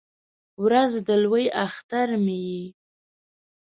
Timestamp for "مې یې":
2.23-2.63